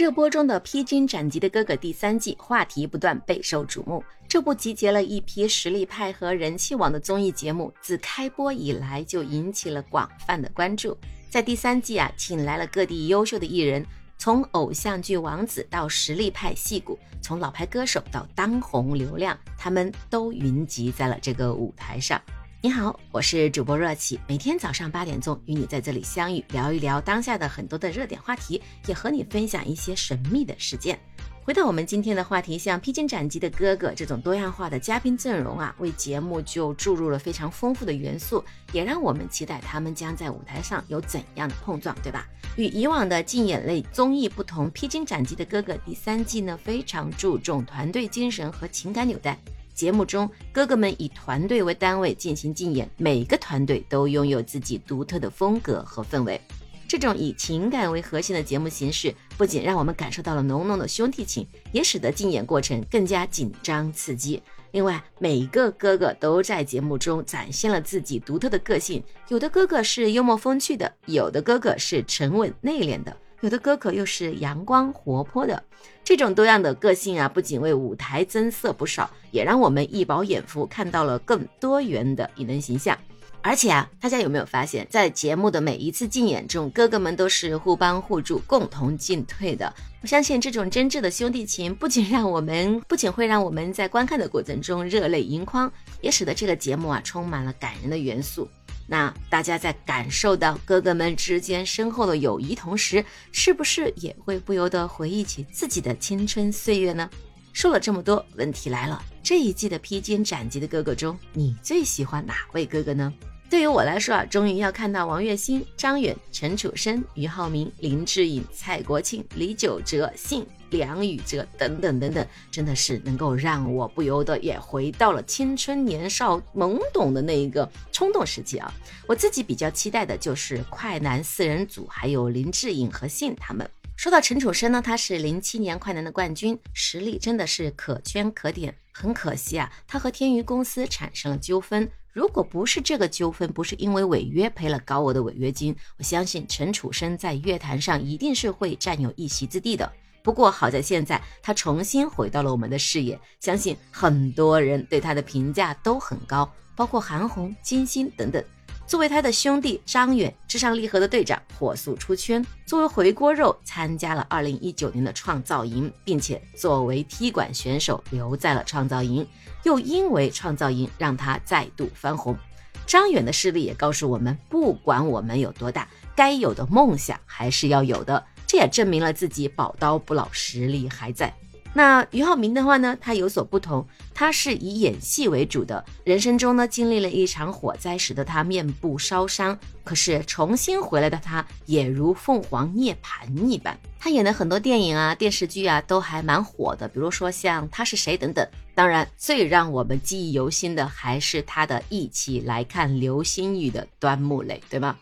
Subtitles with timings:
[0.00, 4.02] 热播中的《披荆斩棘的哥哥》第三季话题不断，备受瞩目。
[4.26, 10.96] 这部集结了一批实力派和人气王的综艺节目，自开播以来就引起了广泛的关注。
[11.28, 13.84] 在第三季啊，请来了各地优秀的艺人，
[14.16, 22.18] 从偶像剧王子到实力派戏骨，从老牌歌手到当红流量，他们都云集在了这个舞台上。
[22.62, 31.00] 你好，我是主播热起，每天早上八点钟与你在这里相遇，聊一聊当下的很多的热点话题，也和你分享一些神秘的事件。
[31.42, 42.28] 回到我们今天的话题，像披荆斩棘的哥哥这种多样化的嘉宾阵容啊，为节目就注入了非常丰富的元素，也让我们期待他们将在舞台上有怎样的碰撞，对吧？
[42.56, 49.38] 与以往的竞演类综艺不同，披荆斩棘的哥哥第三季呢，非常注重团队精神和情感纽带。
[49.80, 56.38] 节目中，哥哥们以团队为单位进行竞演，每个团队都拥有自己独特的风格和氛围。
[56.86, 64.42] 这种以情感为核心的节目形式，不仅让我们感受到了浓浓的兄弟情，也使得竞演过程更加紧张刺激。
[64.72, 73.16] 另外，每个哥哥都在节目中展现了自己独特的个性，有的哥哥是幽默风趣的，有的哥哥是沉稳内敛的。
[73.40, 75.62] 有的哥哥又是阳光活泼的，
[76.04, 82.96] 这种多样的个性啊，不仅为舞台增色不少，也让我们一饱眼福，看到了更多元的艺人形象。
[83.42, 89.72] 而且啊，大家有没有发现，在节目的每一次竞演中，哥哥们都是互帮互助、共同进退的。
[90.02, 98.46] 我相信这种真挚的兄弟情，不仅让我们，不仅会让我们在观看的过程中热泪盈眶，也使得这个节目啊，充满了感人的元素。
[98.92, 107.08] 那大家在感受到哥哥们之间深厚的友谊同时，是不是也会不由得回忆起自己的青春岁月呢？
[107.52, 113.14] 说了这么多，问题来了，这一季的披荆斩棘的哥哥中，你最喜欢哪位哥哥呢？
[113.50, 120.46] 对于我来说啊，终于要看到王栎鑫、张远、陈楚生、俞灏明、林志颖、蔡国庆、李玖哲、信。
[120.70, 128.72] 梁宇哲等等等等，真的是能够让我不由得也回到了青春年少懵懂的那一个冲动时期啊！
[129.08, 133.68] 我自己比较期待的就是快男四人组，还有林志颖和信他们。
[133.96, 138.72] 说到陈楚生呢，他是零七年快男的冠军，实力真的是可圈可点。
[139.00, 141.90] 很可惜啊，他和天娱公司产生了纠纷。
[142.12, 149.90] 如果不是这个纠纷，不是因为违约赔了高额的违约金，我相信陈楚生在乐坛上一定是会占有一席之地的。
[150.22, 158.44] 不过好在现在他重新回到了我们的视野，相信很多人对他的评价都很高，包括韩红、金星等等。
[158.90, 162.44] 作为他的兄弟张远，至上励合的队长，火速出圈。
[162.66, 169.24] 作为回锅肉，参加了二零一九年的创造营，并且作为踢馆选手留在了创造营，
[169.62, 172.36] 又因为创造营让他再度翻红。
[172.84, 175.86] 张远的势力也告诉我们，不管我们有多大，
[176.16, 178.20] 该有的梦想还是要有的。
[178.44, 181.32] 这也证明了自己宝刀不老，实力还在。
[181.72, 185.84] 那俞灏明的话呢，他有所不同，他是以演戏为主的。
[186.02, 189.56] 人生中呢，经历了一场火灾，使得他面部烧伤。
[189.84, 193.78] 可是重新回来的他，也如凤凰涅槃一般。
[194.00, 196.88] 他演的很多电影啊、电视剧啊，都还蛮火的。
[196.88, 198.44] 比如说像《他是谁》等等。
[198.74, 204.96] 当然，最让我们记忆犹新的，还是他的一起来看流星雨的端木磊，对吗？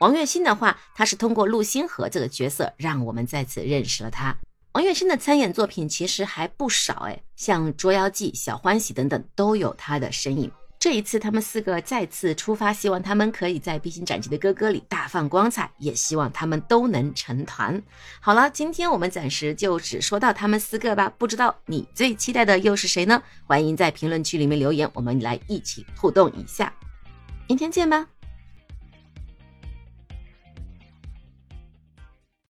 [0.00, 4.34] 王栎鑫的话，他是通过陆星河这个角色，让我们再次认识了他。
[4.76, 10.52] 王栎鑫的参演作品其实还不少，哎，像《捉妖记》《小欢喜》等等都有他的身影。
[10.78, 17.82] 这一次他们四个再次出发，希望他们可以在《披荆斩棘的哥哥》里大放光彩，也希望他们都能成团。
[18.20, 21.10] 好了，今天我们暂时就只说到他们四个吧。
[21.16, 23.22] 不知道你最期待的又是谁呢？
[23.46, 26.70] 欢迎在评论区里面留言，我们来一起互动一下。
[27.48, 28.06] 明天见吧。